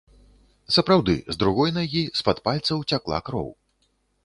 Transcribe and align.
Сапраўды, 0.77 1.15
з 1.35 1.39
другой 1.43 1.75
нагі, 1.77 2.03
з-пад 2.21 2.37
пальцаў, 2.49 2.77
цякла 2.95 3.23
кроў. 3.31 3.49